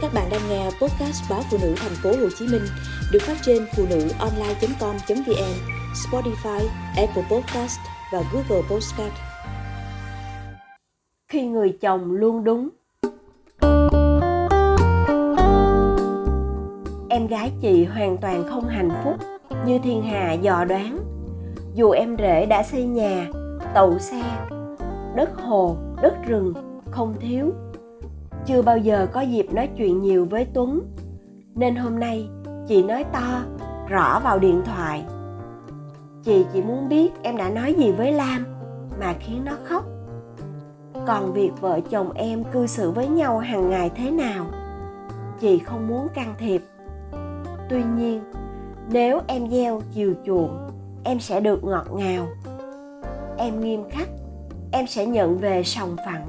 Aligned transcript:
Các 0.00 0.14
bạn 0.14 0.28
đang 0.30 0.40
nghe 0.48 0.64
podcast 0.64 1.30
báo 1.30 1.40
phụ 1.50 1.58
nữ 1.62 1.74
thành 1.76 1.92
phố 2.02 2.10
Hồ 2.10 2.28
Chí 2.38 2.46
Minh 2.46 2.62
được 3.12 3.18
phát 3.22 3.36
trên 3.42 3.66
phụ 3.76 3.86
nữ 3.90 4.08
online.com.vn, 4.18 5.54
Spotify, 5.94 6.66
Apple 6.96 7.22
Podcast 7.30 7.78
và 8.12 8.22
Google 8.32 8.62
Podcast. 8.70 9.12
Khi 11.28 11.46
người 11.46 11.78
chồng 11.80 12.12
luôn 12.12 12.44
đúng. 12.44 12.68
Em 17.10 17.26
gái 17.26 17.52
chị 17.60 17.84
hoàn 17.84 18.16
toàn 18.20 18.44
không 18.50 18.68
hạnh 18.68 18.90
phúc 19.04 19.14
như 19.66 19.78
thiên 19.84 20.02
hà 20.02 20.32
dò 20.32 20.64
đoán. 20.64 20.98
Dù 21.74 21.90
em 21.90 22.16
rể 22.18 22.46
đã 22.46 22.62
xây 22.62 22.84
nhà, 22.84 23.26
tậu 23.74 23.98
xe, 23.98 24.22
đất 25.16 25.30
hồ, 25.42 25.76
đất 26.02 26.14
rừng 26.26 26.54
không 26.90 27.14
thiếu 27.20 27.52
chưa 28.46 28.62
bao 28.62 28.78
giờ 28.78 29.06
có 29.12 29.20
dịp 29.20 29.52
nói 29.52 29.68
chuyện 29.76 30.00
nhiều 30.00 30.24
với 30.24 30.46
tuấn. 30.54 30.80
Nên 31.54 31.76
hôm 31.76 32.00
nay, 32.00 32.28
chị 32.68 32.82
nói 32.82 33.04
to, 33.12 33.42
rõ 33.88 34.20
vào 34.20 34.38
điện 34.38 34.62
thoại. 34.64 35.04
Chị 36.24 36.44
chỉ 36.52 36.62
muốn 36.62 36.88
biết 36.88 37.10
em 37.22 37.36
đã 37.36 37.50
nói 37.50 37.74
gì 37.78 37.92
với 37.92 38.12
lam, 38.12 38.46
mà 39.00 39.14
khiến 39.20 39.44
nó 39.44 39.52
khóc. 39.64 39.84
Còn 41.06 41.32
việc 41.32 41.50
vợ 41.60 41.80
chồng 41.90 42.12
em 42.12 42.44
cư 42.44 42.66
xử 42.66 42.90
với 42.90 43.08
nhau 43.08 43.38
hàng 43.38 43.70
ngày 43.70 43.90
thế 43.96 44.10
nào, 44.10 44.46
chị 45.40 45.58
không 45.58 45.88
muốn 45.88 46.08
can 46.14 46.34
thiệp. 46.38 46.62
Tuy 47.68 47.82
nhiên, 47.96 48.20
nếu 48.90 49.20
em 49.26 49.50
gieo 49.50 49.80
chiều 49.94 50.14
chuộng, 50.26 50.68
em 51.04 51.20
sẽ 51.20 51.40
được 51.40 51.64
ngọt 51.64 51.86
ngào. 51.92 52.28
Em 53.36 53.60
nghiêm 53.60 53.84
khắc, 53.90 54.08
em 54.72 54.86
sẽ 54.86 55.06
nhận 55.06 55.38
về 55.38 55.62
sòng 55.62 55.96
phẳng 56.06 56.28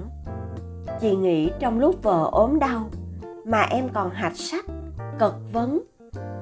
chị 1.02 1.16
nghĩ 1.16 1.52
trong 1.60 1.80
lúc 1.80 2.04
vợ 2.04 2.30
ốm 2.32 2.60
đau 2.60 2.90
mà 3.46 3.62
em 3.62 3.90
còn 3.94 4.10
hạch 4.10 4.38
sách, 4.38 4.66
cật 5.20 5.34
vấn, 5.54 5.82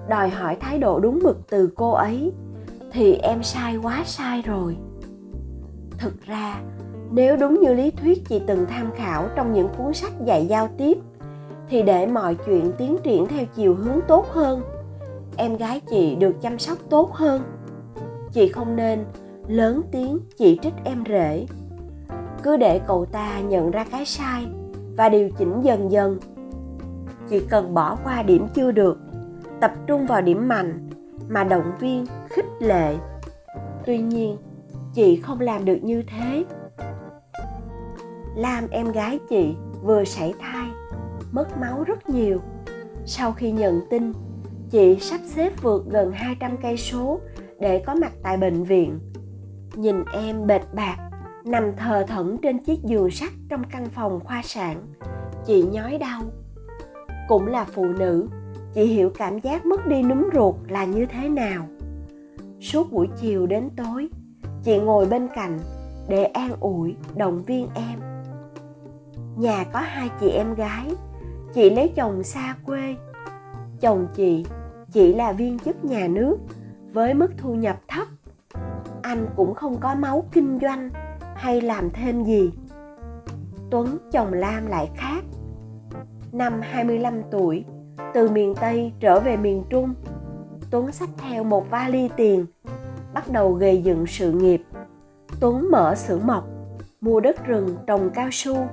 đòi 0.10 0.30
hỏi 0.30 0.58
thái 0.60 0.78
độ 0.78 1.00
đúng 1.00 1.20
mực 1.24 1.50
từ 1.50 1.70
cô 1.76 1.92
ấy 1.92 2.32
thì 2.92 3.14
em 3.14 3.44
sai 3.44 3.78
quá 3.78 4.04
sai 4.06 4.42
rồi. 4.42 4.78
Thực 5.98 6.22
ra, 6.22 6.62
nếu 7.12 7.38
đúng 7.38 7.62
như 7.62 7.74
lý 7.74 7.92
thuyết 7.92 8.28
chị 8.30 8.42
từng 8.48 8.66
tham 8.70 8.92
khảo 8.96 9.30
trong 9.36 9.54
những 9.54 9.70
cuốn 9.78 9.94
sách 9.94 10.12
dạy 10.26 10.46
giao 10.46 10.70
tiếp 10.78 10.98
thì 11.70 11.82
để 11.82 12.08
mọi 12.08 12.36
chuyện 12.46 12.72
tiến 12.78 12.98
triển 13.04 13.26
theo 13.28 13.46
chiều 13.56 13.76
hướng 13.76 14.00
tốt 14.08 14.26
hơn, 14.32 14.62
em 15.38 15.58
gái 15.58 15.82
chị 15.90 16.16
được 16.16 16.42
chăm 16.42 16.60
sóc 16.60 16.78
tốt 16.90 17.14
hơn. 17.14 17.42
Chị 18.34 18.48
không 18.48 18.76
nên 18.76 19.06
lớn 19.48 19.82
tiếng 19.92 20.20
chỉ 20.38 20.60
trích 20.62 20.74
em 20.84 21.04
rể 21.08 21.46
cứ 22.44 22.58
để 22.58 22.82
cậu 22.88 23.06
ta 23.06 23.40
nhận 23.40 23.72
ra 23.72 23.86
cái 23.92 24.06
sai 24.06 24.46
và 24.98 25.10
điều 25.10 25.30
chỉnh 25.38 25.62
dần 25.64 25.92
dần. 25.92 26.20
Chỉ 27.30 27.40
cần 27.40 27.74
bỏ 27.74 27.98
qua 28.04 28.24
điểm 28.24 28.48
chưa 28.54 28.72
được, 28.72 29.00
tập 29.60 29.74
trung 29.88 30.06
vào 30.06 30.22
điểm 30.22 30.48
mạnh 30.48 30.90
mà 31.30 31.44
động 31.44 31.72
viên, 31.80 32.06
khích 32.30 32.46
lệ. 32.60 32.96
Tuy 33.86 33.98
nhiên, 33.98 34.38
chị 34.94 35.22
không 35.22 35.40
làm 35.40 35.66
được 35.66 35.80
như 35.84 36.04
thế. 36.08 36.46
Lam 38.36 38.68
em 38.72 38.92
gái 38.92 39.20
chị 39.30 39.56
vừa 39.84 40.04
sảy 40.04 40.34
thai, 40.40 40.68
mất 41.32 41.58
máu 41.58 41.84
rất 41.84 42.10
nhiều. 42.10 42.40
Sau 43.06 43.32
khi 43.32 43.52
nhận 43.52 43.82
tin, 43.90 44.14
chị 44.70 44.98
sắp 45.00 45.20
xếp 45.26 45.54
vượt 45.62 45.86
gần 45.90 46.12
200 46.12 46.58
cây 46.62 46.78
số 46.78 47.20
để 47.60 47.84
có 47.86 47.96
mặt 47.96 48.12
tại 48.24 48.38
bệnh 48.38 48.64
viện. 48.64 49.00
Nhìn 49.76 50.04
em 50.14 50.48
bệt 50.48 50.62
bạc 50.74 51.07
nằm 51.48 51.76
thờ 51.76 52.04
thẫn 52.08 52.38
trên 52.38 52.58
chiếc 52.58 52.84
giường 52.84 53.12
sắt 53.12 53.30
trong 53.50 53.64
căn 53.72 53.90
phòng 53.90 54.20
khoa 54.24 54.42
sản. 54.44 54.84
Chị 55.46 55.64
nhói 55.72 55.98
đau. 55.98 56.22
Cũng 57.28 57.48
là 57.48 57.66
phụ 57.66 57.86
nữ, 57.86 58.28
chị 58.74 58.86
hiểu 58.86 59.12
cảm 59.18 59.40
giác 59.40 59.66
mất 59.66 59.88
đi 59.88 60.04
núm 60.04 60.30
ruột 60.34 60.56
là 60.68 60.86
như 60.86 61.06
thế 61.06 61.30
nào. 61.30 61.68
Suốt 62.62 62.92
buổi 62.92 63.08
chiều 63.22 63.48
đến 63.48 63.70
tối, 63.78 64.10
chị 64.64 64.78
ngồi 64.78 65.06
bên 65.06 65.28
cạnh 65.36 65.60
để 66.10 66.24
an 66.24 66.52
ủi, 66.60 66.96
động 67.16 67.44
viên 67.44 67.68
em. 67.76 68.00
Nhà 69.38 69.64
có 69.74 69.80
hai 69.80 70.10
chị 70.20 70.30
em 70.30 70.56
gái, 70.56 70.92
chị 71.54 71.70
lấy 71.70 71.92
chồng 71.96 72.24
xa 72.24 72.56
quê. 72.66 72.96
Chồng 73.82 74.08
chị 74.16 74.46
chỉ 74.92 75.14
là 75.14 75.32
viên 75.32 75.60
chức 75.60 75.86
nhà 75.86 76.08
nước 76.08 76.38
với 76.94 77.14
mức 77.14 77.32
thu 77.38 77.56
nhập 77.56 77.78
thấp. 77.88 78.08
Anh 79.02 79.28
cũng 79.36 79.54
không 79.54 79.78
có 79.80 79.96
máu 79.96 80.24
kinh 80.32 80.60
doanh 80.62 80.90
hay 81.38 81.62
làm 81.62 81.90
thêm 81.90 82.24
gì. 82.24 82.52
Tuấn 83.72 83.98
chồng 84.12 84.34
Lam 84.34 84.66
lại 84.68 84.90
khác. 84.96 85.24
Năm 86.32 86.62
25 86.62 87.22
tuổi, 87.32 87.66
từ 88.14 88.30
miền 88.30 88.56
Tây 88.56 88.94
trở 89.00 89.20
về 89.20 89.38
miền 89.38 89.64
Trung, 89.70 89.94
Tuấn 90.72 90.92
xách 90.92 91.10
theo 91.18 91.44
một 91.44 91.70
vali 91.70 92.10
tiền, 92.18 92.46
bắt 93.14 93.30
đầu 93.32 93.54
gây 93.54 93.84
dựng 93.84 94.08
sự 94.08 94.32
nghiệp. 94.32 94.62
Tuấn 95.40 95.72
mở 95.72 95.96
xưởng 95.96 96.28
mộc, 96.28 96.48
mua 97.02 97.20
đất 97.20 97.46
rừng 97.46 97.78
trồng 97.88 98.10
cao 98.10 98.30
su, 98.32 98.68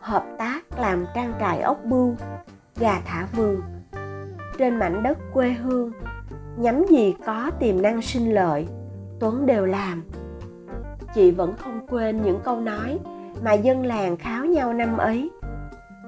hợp 0.00 0.24
tác 0.38 0.78
làm 0.78 1.06
trang 1.14 1.32
trại 1.40 1.60
ốc 1.60 1.78
bưu, 1.84 2.14
gà 2.76 3.00
thả 3.04 3.28
vườn. 3.36 3.60
Trên 4.58 4.78
mảnh 4.78 5.02
đất 5.02 5.18
quê 5.32 5.50
hương, 5.50 5.92
nhắm 6.56 6.84
gì 6.90 7.14
có 7.26 7.50
tiềm 7.60 7.82
năng 7.82 8.02
sinh 8.02 8.34
lợi, 8.34 8.66
Tuấn 9.20 9.46
đều 9.46 9.66
làm 9.66 10.04
chị 11.14 11.30
vẫn 11.30 11.54
không 11.56 11.86
quên 11.88 12.22
những 12.22 12.40
câu 12.44 12.60
nói 12.60 12.98
mà 13.42 13.52
dân 13.52 13.86
làng 13.86 14.16
kháo 14.16 14.44
nhau 14.44 14.72
năm 14.72 14.96
ấy. 14.96 15.30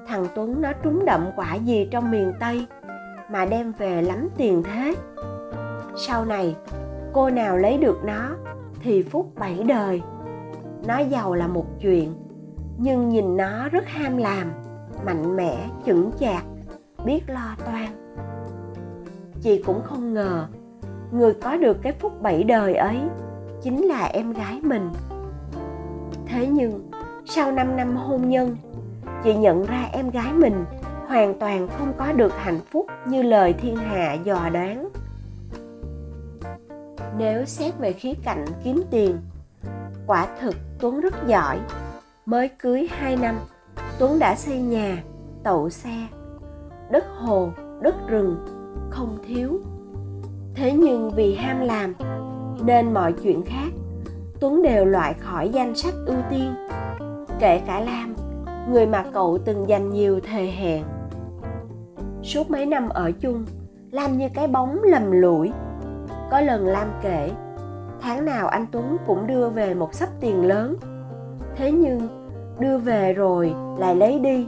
Thằng 0.07 0.25
tuấn 0.35 0.61
nó 0.61 0.73
trúng 0.83 1.05
đậm 1.05 1.25
quả 1.35 1.55
gì 1.55 1.87
trong 1.91 2.11
miền 2.11 2.33
tây 2.39 2.65
mà 3.31 3.45
đem 3.45 3.71
về 3.71 4.01
lắm 4.01 4.29
tiền 4.37 4.63
thế. 4.63 4.95
Sau 5.97 6.25
này, 6.25 6.55
cô 7.13 7.29
nào 7.29 7.57
lấy 7.57 7.77
được 7.77 8.03
nó 8.03 8.29
thì 8.83 9.03
phúc 9.03 9.31
bảy 9.39 9.63
đời. 9.67 10.01
Nó 10.87 10.99
giàu 10.99 11.33
là 11.33 11.47
một 11.47 11.65
chuyện, 11.81 12.13
nhưng 12.77 13.09
nhìn 13.09 13.37
nó 13.37 13.69
rất 13.69 13.87
ham 13.87 14.17
làm, 14.17 14.51
mạnh 15.05 15.35
mẽ, 15.35 15.69
chững 15.85 16.11
chạc, 16.19 16.43
biết 17.05 17.23
lo 17.27 17.55
toan. 17.65 17.87
Chị 19.41 19.63
cũng 19.65 19.81
không 19.83 20.13
ngờ 20.13 20.47
người 21.11 21.33
có 21.33 21.57
được 21.57 21.77
cái 21.81 21.93
phúc 21.93 22.21
bảy 22.21 22.43
đời 22.43 22.75
ấy 22.75 22.97
chính 23.63 23.85
là 23.85 24.05
em 24.05 24.33
gái 24.33 24.59
mình. 24.63 24.89
Thế 26.25 26.47
nhưng, 26.47 26.91
sau 27.25 27.51
5 27.51 27.77
năm 27.77 27.95
hôn 27.95 28.29
nhân, 28.29 28.57
chị 29.23 29.35
nhận 29.35 29.65
ra 29.65 29.89
em 29.91 30.09
gái 30.09 30.33
mình 30.33 30.65
hoàn 31.07 31.39
toàn 31.39 31.67
không 31.67 31.93
có 31.97 32.11
được 32.11 32.33
hạnh 32.37 32.59
phúc 32.71 32.85
như 33.07 33.23
lời 33.23 33.53
thiên 33.53 33.75
hạ 33.75 34.13
dò 34.13 34.49
đoán. 34.53 34.89
Nếu 37.17 37.45
xét 37.45 37.77
về 37.79 37.93
khía 37.93 38.13
cạnh 38.23 38.45
kiếm 38.63 38.83
tiền, 38.91 39.17
quả 40.07 40.27
thực 40.41 40.55
tuấn 40.79 41.01
rất 41.01 41.27
giỏi. 41.27 41.59
Mới 42.25 42.49
cưới 42.59 42.87
2 42.91 43.17
năm, 43.17 43.39
tuấn 43.99 44.19
đã 44.19 44.35
xây 44.35 44.61
nhà, 44.61 45.03
tậu 45.43 45.69
xe, 45.69 46.07
đất 46.91 47.05
hồ, 47.17 47.49
đất 47.81 47.95
rừng, 48.07 48.37
không 48.89 49.17
thiếu. 49.27 49.59
Thế 50.55 50.73
nhưng 50.73 51.11
vì 51.15 51.35
ham 51.35 51.59
làm 51.59 51.93
nên 52.65 52.93
mọi 52.93 53.13
chuyện 53.13 53.41
khác. 53.45 53.69
Tuấn 54.39 54.63
đều 54.63 54.85
loại 54.85 55.13
khỏi 55.13 55.49
danh 55.49 55.75
sách 55.75 55.93
ưu 56.05 56.17
tiên. 56.29 56.53
Kể 57.39 57.61
cả 57.67 57.79
lam, 57.79 58.15
người 58.71 58.85
mà 58.85 59.05
cậu 59.13 59.37
từng 59.45 59.69
dành 59.69 59.89
nhiều 59.89 60.19
thề 60.23 60.45
hẹn 60.45 60.83
suốt 62.23 62.51
mấy 62.51 62.65
năm 62.65 62.89
ở 62.89 63.11
chung, 63.11 63.45
lam 63.91 64.17
như 64.17 64.29
cái 64.33 64.47
bóng 64.47 64.83
lầm 64.83 65.11
lũi. 65.11 65.51
Có 66.31 66.41
lần 66.41 66.65
lam 66.65 66.87
kể, 67.01 67.31
tháng 68.01 68.25
nào 68.25 68.47
anh 68.47 68.65
tuấn 68.71 68.97
cũng 69.07 69.27
đưa 69.27 69.49
về 69.49 69.73
một 69.73 69.93
sấp 69.93 70.09
tiền 70.19 70.45
lớn. 70.45 70.75
Thế 71.55 71.71
nhưng, 71.71 72.07
đưa 72.59 72.77
về 72.77 73.13
rồi 73.13 73.53
lại 73.77 73.95
lấy 73.95 74.19
đi. 74.19 74.47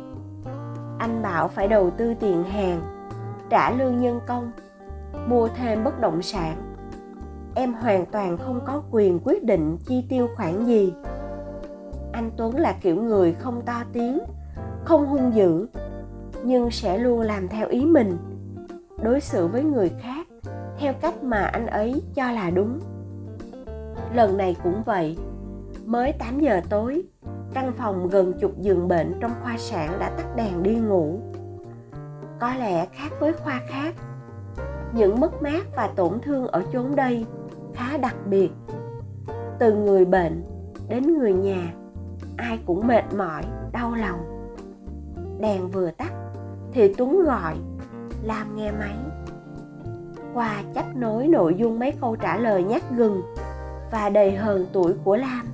Anh 0.99 1.21
bảo 1.21 1.47
phải 1.47 1.67
đầu 1.67 1.89
tư 1.89 2.13
tiền 2.19 2.43
hàng, 2.43 2.81
trả 3.49 3.71
lương 3.71 3.99
nhân 3.99 4.19
công, 4.27 4.51
mua 5.27 5.47
thêm 5.47 5.83
bất 5.83 5.99
động 5.99 6.21
sản 6.21 6.70
em 7.55 7.73
hoàn 7.73 8.05
toàn 8.05 8.37
không 8.37 8.59
có 8.65 8.83
quyền 8.91 9.19
quyết 9.23 9.43
định 9.43 9.77
chi 9.85 10.05
tiêu 10.09 10.27
khoản 10.35 10.65
gì. 10.65 10.93
Anh 12.11 12.31
tuấn 12.37 12.55
là 12.55 12.75
kiểu 12.81 12.95
người 12.95 13.33
không 13.33 13.61
to 13.65 13.83
tiếng, 13.93 14.19
không 14.83 15.07
hung 15.07 15.35
dữ, 15.35 15.67
nhưng 16.43 16.71
sẽ 16.71 16.97
luôn 16.97 17.21
làm 17.21 17.47
theo 17.47 17.67
ý 17.67 17.85
mình. 17.85 18.17
Đối 19.03 19.21
xử 19.21 19.47
với 19.47 19.63
người 19.63 19.91
khác 20.01 20.27
theo 20.77 20.93
cách 21.01 21.23
mà 21.23 21.43
anh 21.43 21.67
ấy 21.67 22.01
cho 22.15 22.31
là 22.31 22.49
đúng. 22.49 22.79
Lần 24.13 24.37
này 24.37 24.55
cũng 24.63 24.83
vậy. 24.85 25.17
Mới 25.85 26.13
8 26.13 26.39
giờ 26.39 26.61
tối, 26.69 27.03
căn 27.53 27.71
phòng 27.77 28.09
gần 28.09 28.33
chục 28.39 28.51
giường 28.59 28.87
bệnh 28.87 29.13
trong 29.19 29.31
khoa 29.43 29.57
sản 29.57 29.97
đã 29.99 30.09
tắt 30.09 30.35
đèn 30.35 30.63
đi 30.63 30.75
ngủ. 30.75 31.19
Có 32.39 32.53
lẽ 32.55 32.85
khác 32.85 33.11
với 33.19 33.33
khoa 33.33 33.61
khác. 33.67 33.95
Những 34.93 35.19
mất 35.19 35.41
mát 35.41 35.65
và 35.75 35.87
tổn 35.95 36.19
thương 36.21 36.47
ở 36.47 36.63
chốn 36.73 36.95
đây 36.95 37.25
khá 37.73 37.97
đặc 37.97 38.15
biệt. 38.25 38.49
Từ 39.59 39.75
người 39.75 40.05
bệnh 40.05 40.43
đến 40.89 41.17
người 41.17 41.33
nhà, 41.33 41.73
ai 42.37 42.59
cũng 42.65 42.87
mệt 42.87 43.03
mỏi, 43.17 43.43
đau 43.71 43.95
lòng. 43.95 44.47
Đèn 45.39 45.69
vừa 45.69 45.91
tắt 45.91 46.13
thì 46.73 46.93
tuấn 46.93 47.23
gọi 47.25 47.55
lam 48.23 48.55
nghe 48.55 48.71
máy. 48.71 48.95
Qua 50.33 50.63
chấp 50.73 50.95
nối 50.95 51.27
nội 51.27 51.55
dung 51.57 51.79
mấy 51.79 51.93
câu 52.01 52.15
trả 52.15 52.37
lời 52.37 52.63
nhát 52.63 52.81
gừng 52.91 53.21
và 53.91 54.09
đầy 54.09 54.35
hờn 54.35 54.65
tuổi 54.73 54.93
của 55.03 55.15
lam, 55.15 55.47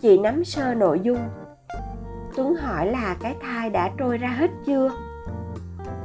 chị 0.00 0.18
nắm 0.18 0.44
sơ 0.44 0.74
nội 0.74 1.00
dung. 1.00 1.18
Tuấn 2.36 2.54
hỏi 2.54 2.86
là 2.86 3.16
cái 3.20 3.36
thai 3.42 3.70
đã 3.70 3.90
trôi 3.98 4.18
ra 4.18 4.28
hết 4.28 4.50
chưa? 4.66 4.90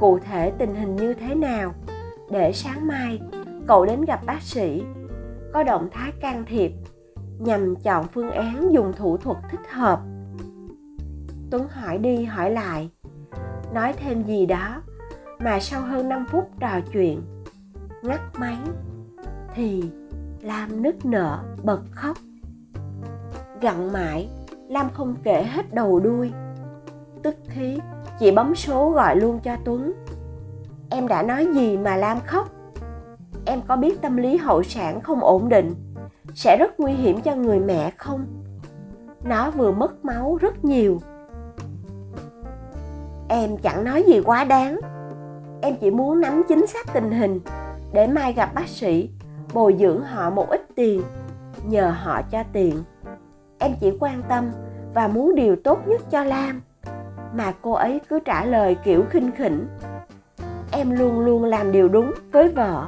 Cụ 0.00 0.18
thể 0.18 0.52
tình 0.58 0.74
hình 0.74 0.96
như 0.96 1.14
thế 1.14 1.34
nào? 1.34 1.74
Để 2.30 2.52
sáng 2.52 2.86
mai 2.86 3.20
cậu 3.66 3.86
đến 3.86 4.04
gặp 4.04 4.20
bác 4.26 4.42
sĩ 4.42 4.82
có 5.52 5.62
động 5.62 5.88
thái 5.92 6.12
can 6.20 6.44
thiệp 6.46 6.72
nhằm 7.38 7.76
chọn 7.76 8.06
phương 8.08 8.30
án 8.30 8.72
dùng 8.72 8.92
thủ 8.92 9.16
thuật 9.16 9.36
thích 9.50 9.70
hợp. 9.70 10.00
Tuấn 11.50 11.68
hỏi 11.68 11.98
đi 11.98 12.24
hỏi 12.24 12.50
lại, 12.50 12.90
nói 13.74 13.92
thêm 13.92 14.22
gì 14.22 14.46
đó, 14.46 14.82
mà 15.38 15.60
sau 15.60 15.82
hơn 15.82 16.08
5 16.08 16.26
phút 16.30 16.50
trò 16.60 16.80
chuyện, 16.92 17.22
ngắt 18.02 18.20
máy 18.38 18.56
thì 19.54 19.82
lam 20.42 20.82
nức 20.82 21.04
nở, 21.04 21.44
bật 21.62 21.80
khóc. 21.90 22.16
Gặn 23.60 23.92
mãi, 23.92 24.28
lam 24.68 24.90
không 24.90 25.14
kể 25.22 25.42
hết 25.42 25.74
đầu 25.74 26.00
đuôi. 26.00 26.32
Tức 27.22 27.36
khí 27.48 27.78
chị 28.18 28.30
bấm 28.30 28.54
số 28.54 28.90
gọi 28.90 29.16
luôn 29.16 29.40
cho 29.40 29.56
tuấn. 29.64 29.92
Em 30.90 31.08
đã 31.08 31.22
nói 31.22 31.46
gì 31.54 31.76
mà 31.76 31.96
lam 31.96 32.20
khóc? 32.26 32.48
Em 33.44 33.60
có 33.68 33.76
biết 33.76 34.02
tâm 34.02 34.16
lý 34.16 34.36
hậu 34.36 34.62
sản 34.62 35.00
không 35.00 35.20
ổn 35.20 35.48
định? 35.48 35.74
Sẽ 36.34 36.56
rất 36.56 36.80
nguy 36.80 36.92
hiểm 36.92 37.20
cho 37.20 37.34
người 37.34 37.60
mẹ 37.60 37.90
không? 37.96 38.26
Nó 39.24 39.50
vừa 39.50 39.72
mất 39.72 40.04
máu 40.04 40.38
rất 40.40 40.64
nhiều. 40.64 41.00
Em 43.28 43.56
chẳng 43.56 43.84
nói 43.84 44.02
gì 44.06 44.20
quá 44.20 44.44
đáng. 44.44 44.80
Em 45.62 45.76
chỉ 45.80 45.90
muốn 45.90 46.20
nắm 46.20 46.42
chính 46.48 46.66
xác 46.66 46.92
tình 46.92 47.10
hình, 47.10 47.40
để 47.92 48.06
mai 48.06 48.32
gặp 48.32 48.54
bác 48.54 48.68
sĩ, 48.68 49.10
bồi 49.54 49.76
dưỡng 49.80 50.02
họ 50.04 50.30
một 50.30 50.48
ít 50.50 50.66
tiền, 50.74 51.02
nhờ 51.66 51.94
họ 51.98 52.22
cho 52.22 52.42
tiền. 52.52 52.82
Em 53.58 53.72
chỉ 53.80 53.92
quan 54.00 54.22
tâm 54.28 54.50
và 54.94 55.08
muốn 55.08 55.34
điều 55.34 55.56
tốt 55.56 55.88
nhất 55.88 56.00
cho 56.10 56.24
lam, 56.24 56.62
mà 57.34 57.52
cô 57.62 57.72
ấy 57.72 58.00
cứ 58.08 58.20
trả 58.20 58.44
lời 58.44 58.76
kiểu 58.84 59.04
khinh 59.10 59.30
khỉnh. 59.32 59.66
Em 60.72 60.90
luôn 60.90 61.20
luôn 61.20 61.44
làm 61.44 61.72
điều 61.72 61.88
đúng 61.88 62.12
với 62.32 62.48
vợ 62.48 62.86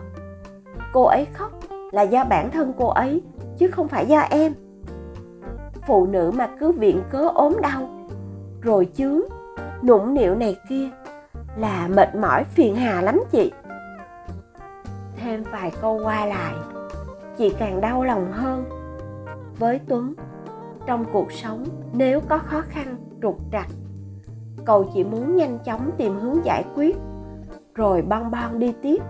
cô 0.93 1.05
ấy 1.05 1.27
khóc 1.33 1.53
là 1.93 2.03
do 2.03 2.25
bản 2.25 2.51
thân 2.51 2.73
cô 2.79 2.89
ấy, 2.89 3.23
chứ 3.59 3.69
không 3.71 3.89
phải 3.89 4.07
do 4.07 4.21
em. 4.21 4.53
Phụ 5.87 6.07
nữ 6.07 6.33
mà 6.35 6.49
cứ 6.61 6.73
viện 6.73 7.03
cớ 7.11 7.29
ốm 7.35 7.57
đau, 7.63 8.09
rồi 8.61 8.89
chướng 8.95 9.21
nũng 9.83 10.15
nịu 10.15 10.35
này 10.35 10.57
kia, 10.69 10.89
là 11.57 11.89
mệt 11.89 12.15
mỏi 12.15 12.45
phiền 12.45 12.77
hà 12.77 13.03
lắm 13.03 13.21
chị. 13.31 13.53
Thêm 15.17 15.43
vài 15.53 15.73
câu 15.81 16.01
qua 16.05 16.27
lại, 16.27 16.55
chị 17.39 17.55
càng 17.59 17.81
đau 17.81 18.05
lòng 18.05 18.33
hơn. 18.33 18.65
Với 19.59 19.81
tuấn, 19.89 20.15
trong 20.87 21.05
cuộc 21.13 21.33
sống 21.33 21.65
nếu 21.93 22.21
có 22.29 22.39
khó 22.39 22.63
khăn 22.69 22.97
trục 23.23 23.39
trặc 23.53 23.67
cậu 24.65 24.91
chỉ 24.95 25.05
muốn 25.05 25.37
nhanh 25.37 25.59
chóng 25.65 25.91
tìm 25.97 26.19
hướng 26.19 26.45
giải 26.45 26.65
quyết, 26.75 26.97
rồi 27.75 28.03
bon 28.03 28.31
bon 28.31 28.59
đi 28.59 28.75
tiếp 28.83 29.03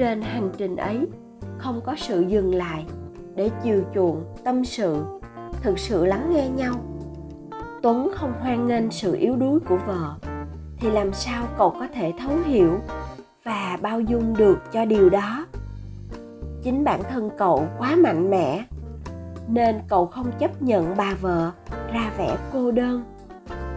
trên 0.00 0.22
hành 0.22 0.50
trình 0.56 0.76
ấy 0.76 1.06
không 1.58 1.80
có 1.84 1.94
sự 1.98 2.20
dừng 2.20 2.54
lại 2.54 2.86
để 3.34 3.50
chiều 3.62 3.82
chuộng 3.94 4.24
tâm 4.44 4.64
sự, 4.64 5.04
thực 5.62 5.78
sự 5.78 6.04
lắng 6.04 6.30
nghe 6.34 6.48
nhau. 6.48 6.74
Tuấn 7.82 8.10
không 8.14 8.32
hoan 8.40 8.66
nghênh 8.66 8.90
sự 8.90 9.16
yếu 9.16 9.36
đuối 9.36 9.60
của 9.60 9.78
vợ, 9.86 10.14
thì 10.76 10.90
làm 10.90 11.12
sao 11.12 11.46
cậu 11.58 11.70
có 11.70 11.86
thể 11.94 12.12
thấu 12.18 12.36
hiểu 12.44 12.78
và 13.44 13.78
bao 13.82 14.00
dung 14.00 14.36
được 14.36 14.58
cho 14.72 14.84
điều 14.84 15.10
đó? 15.10 15.46
Chính 16.62 16.84
bản 16.84 17.00
thân 17.10 17.30
cậu 17.38 17.66
quá 17.78 17.96
mạnh 17.96 18.30
mẽ, 18.30 18.64
nên 19.48 19.80
cậu 19.88 20.06
không 20.06 20.30
chấp 20.38 20.62
nhận 20.62 20.96
bà 20.96 21.14
vợ 21.20 21.50
ra 21.92 22.12
vẻ 22.18 22.36
cô 22.52 22.70
đơn, 22.70 23.04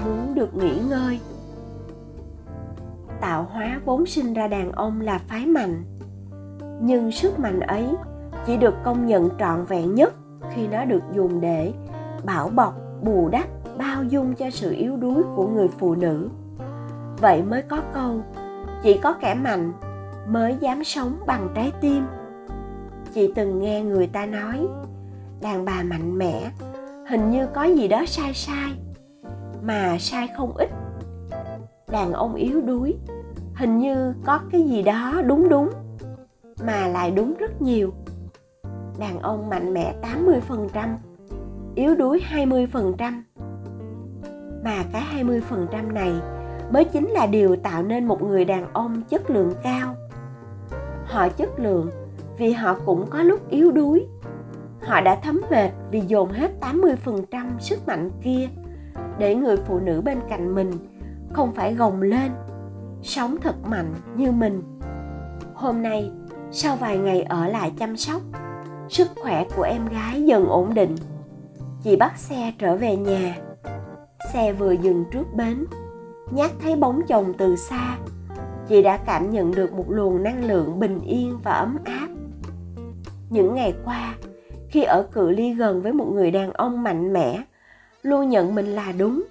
muốn 0.06 0.36
được 0.36 0.56
nghỉ 0.56 0.80
ngơi. 0.90 1.20
Tạo 3.22 3.48
hóa 3.52 3.80
vốn 3.86 4.06
sinh 4.06 4.34
ra 4.34 4.48
đàn 4.48 4.72
ông 4.72 5.02
là 5.02 5.18
phái 5.18 5.46
mạnh 5.46 5.84
nhưng 6.81 7.12
sức 7.12 7.40
mạnh 7.40 7.60
ấy 7.60 7.96
chỉ 8.46 8.58
được 8.58 8.74
công 8.84 9.06
nhận 9.06 9.30
trọn 9.40 9.66
vẹn 9.66 9.96
nhất 9.96 10.14
khi 10.54 10.68
nó 10.68 10.86
được 10.86 11.04
dùng 11.14 11.42
để 11.42 11.74
bảo 12.24 12.50
bọc, 12.50 12.74
bù 13.04 13.30
đắp, 13.30 13.48
bao 13.78 14.04
dung 14.04 14.36
cho 14.36 14.50
sự 14.50 14.72
yếu 14.72 14.98
đuối 14.98 15.24
của 15.36 15.48
người 15.48 15.68
phụ 15.68 15.96
nữ. 15.96 16.30
Vậy 17.22 17.42
mới 17.42 17.62
có 17.62 17.81
câu, 17.94 18.22
chỉ 18.84 18.98
có 18.98 19.14
kẻ 19.14 19.34
mạnh 19.34 19.74
mới 20.28 20.58
dám 20.60 20.84
sống 20.84 21.18
bằng 21.28 21.50
trái 21.56 21.72
tim. 21.81 22.06
Chị 23.14 23.31
từng 23.36 23.60
nghe 23.60 23.81
người 23.81 24.08
ta 24.08 24.25
nói, 24.25 24.68
đàn 25.42 25.66
bà 25.66 25.84
mạnh 25.84 26.18
mẽ 26.18 26.52
hình 27.10 27.31
như 27.31 27.48
có 27.48 27.64
gì 27.64 27.88
đó 27.88 28.04
sai 28.08 28.34
sai, 28.34 28.72
mà 29.64 29.98
sai 30.00 30.30
không 30.38 30.54
ít. 30.58 30.70
Đàn 31.92 32.14
ông 32.14 32.36
yếu 32.36 32.62
đuối 32.62 32.96
hình 33.56 33.78
như 33.78 34.14
có 34.25 34.40
cái 34.52 34.62
gì 34.62 34.81
đó 34.81 35.22
đúng 35.25 35.50
đúng 35.50 35.70
mà 36.63 36.88
lại 36.88 37.11
đúng 37.11 37.33
rất 37.39 37.61
nhiều 37.61 37.94
đàn 39.00 39.19
ông 39.19 39.50
mạnh 39.50 39.73
mẽ 39.73 39.95
80%, 40.01 40.97
yếu 41.75 41.95
đuối 41.95 42.21
20%. 42.31 43.23
Mà 44.63 44.83
cái 44.94 45.03
20% 45.23 45.94
này 45.94 46.13
mới 46.71 46.85
chính 46.85 47.09
là 47.09 47.25
điều 47.25 47.55
tạo 47.55 47.83
nên 47.83 48.05
một 48.05 48.21
người 48.21 48.45
đàn 48.45 48.73
ông 48.73 49.01
chất 49.09 49.29
lượng 49.29 49.53
cao. 49.63 49.95
Họ 51.05 51.29
chất 51.29 51.50
lượng 51.57 51.89
vì 52.38 52.51
họ 52.51 52.75
cũng 52.85 53.05
có 53.09 53.23
lúc 53.23 53.50
yếu 53.50 53.71
đuối. 53.71 54.07
Họ 54.81 55.01
đã 55.01 55.15
thấm 55.15 55.41
mệt 55.51 55.69
vì 55.91 56.01
dồn 56.01 56.29
hết 56.29 56.51
80% 56.61 57.59
sức 57.59 57.88
mạnh 57.88 58.09
kia 58.23 58.50
để 59.17 59.35
người 59.35 59.57
phụ 59.57 59.79
nữ 59.79 60.01
bên 60.01 60.19
cạnh 60.29 60.55
mình 60.55 60.71
không 61.33 61.53
phải 61.53 61.75
gồng 61.75 62.01
lên, 62.01 62.31
sống 63.01 63.38
thật 63.41 63.55
mạnh 63.65 63.94
như 64.15 64.31
mình. 64.31 64.61
Hôm 65.53 65.81
nay, 65.81 66.11
sau 66.55 66.75
vài 66.75 66.97
ngày 66.97 67.21
ở 67.21 67.47
lại 67.47 67.71
chăm 67.79 67.97
sóc, 67.97 68.21
sức 68.89 69.07
khỏe 69.21 69.45
của 69.55 69.63
em 69.63 69.88
gái 69.88 70.23
dần 70.23 70.45
ổn 70.45 70.73
định. 70.73 70.95
Chị 71.83 71.95
bắt 71.95 72.17
xe 72.17 72.53
trở 72.57 72.75
về 72.75 72.95
nhà. 72.95 73.38
Xe 74.33 74.53
vừa 74.53 74.71
dừng 74.71 75.05
trước 75.11 75.33
bến 75.33 75.65
nhát 76.31 76.51
thấy 76.61 76.75
bóng 76.75 77.01
chồng 77.07 77.33
từ 77.38 77.55
xa. 77.55 77.97
Chị 78.67 78.81
đã 78.81 78.97
cảm 78.97 79.31
nhận 79.31 79.51
được 79.51 79.74
một 79.74 79.86
luồng 79.89 80.24
năng 80.24 80.45
lượng 80.45 80.79
bình 80.79 81.01
yên 81.01 81.39
và 81.43 81.51
ấm 81.51 81.77
áp. 81.83 82.07
Những 83.29 83.55
ngày 83.55 83.74
qua 83.86 84.15
khi 84.69 84.83
ở 84.83 85.07
cự 85.12 85.29
ly 85.29 85.53
gần 85.53 85.81
với 85.81 85.93
một 85.93 86.07
người 86.13 86.31
đàn 86.31 86.51
ông 86.51 86.83
mạnh 86.83 87.13
mẽ 87.13 87.41
luôn 88.01 88.29
nhận 88.29 88.55
mình 88.55 88.65
là 88.65 88.91
đúng 88.91 89.24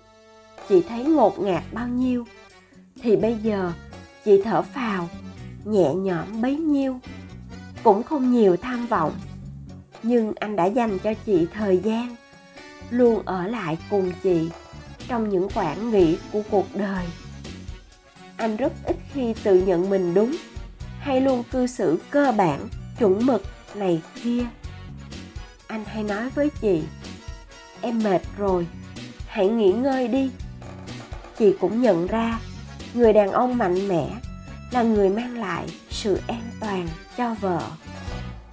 chị 0.69 0.83
thấy 0.89 1.05
ngột 1.05 1.41
ngạt 1.41 1.63
bao 1.73 1.89
nhiêu. 1.89 2.25
Thì 3.03 3.17
bây 3.17 3.35
giờ 3.35 3.73
chị 4.25 4.43
thở 4.45 4.63
phào 4.63 5.09
nhẹ 5.65 5.95
nhõm 5.95 6.43
bấy 6.43 6.57
nhiêu 6.57 6.99
cũng 7.83 8.03
không 8.03 8.33
nhiều 8.33 8.57
tham 8.57 8.87
vọng. 8.87 9.13
Nhưng 10.03 10.33
anh 10.41 10.57
đã 10.57 10.65
dành 10.65 10.99
cho 10.99 11.15
chị 11.27 11.47
thời 11.55 11.79
gian, 11.79 12.17
luôn 12.91 13.23
ở 13.25 13.47
lại 13.47 13.79
cùng 13.91 14.13
chị 14.23 14.51
trong 15.09 15.29
những 15.29 15.49
quãng 15.55 15.91
nghỉ 15.91 16.19
của 16.33 16.43
cuộc 16.51 16.67
đời. 16.75 17.05
Anh 18.37 18.57
rất 18.57 18.73
ít 18.85 18.97
khi 19.13 19.35
tự 19.43 19.63
nhận 19.63 19.91
mình 19.91 20.15
đúng, 20.15 20.37
hay 20.99 21.21
luôn 21.21 21.43
cư 21.51 21.67
xử 21.67 21.99
cơ 22.11 22.33
bản, 22.33 22.69
chuẩn 22.99 23.27
mực 23.27 23.43
này 23.75 24.03
kia. 24.23 24.45
Anh 25.67 25.85
hay 25.85 26.03
nói 26.03 26.31
với 26.31 26.51
chị, 26.61 26.83
em 27.81 28.03
mệt 28.03 28.23
rồi, 28.39 28.67
hãy 29.27 29.49
nghỉ 29.49 29.73
ngơi 29.73 30.09
đi. 30.09 30.31
Chị 31.39 31.55
cũng 31.61 31.83
nhận 31.83 32.07
ra, 32.07 32.41
người 32.95 33.13
đàn 33.13 33.31
ông 33.31 33.59
mạnh 33.59 33.89
mẽ 33.89 34.11
là 34.71 34.83
người 34.83 35.11
mang 35.11 35.39
lại 35.39 35.67
sự 36.03 36.21
an 36.29 36.51
toàn 36.61 36.89
cho 37.17 37.35
vợ. 37.41 37.61